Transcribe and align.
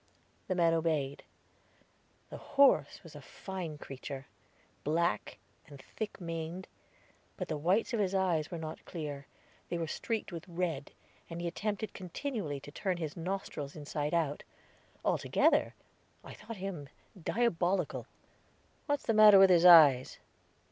The 0.47 0.55
man 0.55 0.73
obeyed. 0.73 1.21
The 2.31 2.37
horse 2.37 3.03
was 3.03 3.15
a 3.15 3.21
fine 3.21 3.77
creature, 3.77 4.25
black, 4.83 5.37
and 5.67 5.79
thick 5.79 6.19
maned; 6.19 6.67
but 7.37 7.49
the 7.49 7.55
whites 7.59 7.93
of 7.93 7.99
his 7.99 8.15
eyes 8.15 8.49
were 8.49 8.57
not 8.57 8.83
clear; 8.83 9.27
they 9.69 9.77
were 9.77 9.85
streaked 9.85 10.31
with 10.31 10.49
red, 10.49 10.91
and 11.29 11.39
he 11.39 11.47
attempted 11.47 11.93
continually 11.93 12.59
to 12.61 12.71
turn 12.71 12.97
his 12.97 13.15
nostrils 13.15 13.75
inside 13.75 14.15
out. 14.15 14.41
Altogether, 15.05 15.75
I 16.23 16.33
thought 16.33 16.57
him 16.57 16.89
diabolical. 17.21 18.07
"What's 18.87 19.05
the 19.05 19.13
matter 19.13 19.37
with 19.37 19.51
his 19.51 19.65
eyes?" 19.65 20.17